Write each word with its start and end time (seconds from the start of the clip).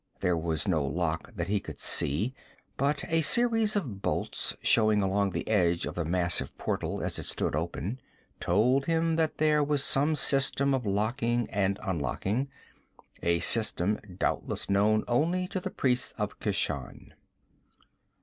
There 0.21 0.35
was 0.35 0.67
no 0.67 0.83
lock 0.83 1.31
that 1.35 1.47
he 1.47 1.59
could 1.59 1.79
see, 1.79 2.33
but 2.75 3.03
a 3.07 3.21
series 3.21 3.75
of 3.75 4.01
bolts 4.01 4.55
showing 4.63 5.03
along 5.03 5.29
the 5.29 5.47
edge 5.47 5.85
of 5.85 5.93
the 5.93 6.03
massive 6.03 6.57
portal, 6.57 7.03
as 7.03 7.19
it 7.19 7.25
stood 7.27 7.55
open, 7.55 7.99
told 8.39 8.87
him 8.87 9.15
that 9.17 9.37
there 9.37 9.63
was 9.63 9.83
some 9.83 10.15
system 10.15 10.73
of 10.73 10.87
locking 10.87 11.47
and 11.51 11.77
unlocking 11.83 12.49
a 13.21 13.41
system 13.41 13.99
doubtless 14.17 14.71
known 14.71 15.03
only 15.07 15.47
to 15.49 15.59
the 15.59 15.69
priests 15.69 16.15
of 16.17 16.39
Keshan. 16.39 17.13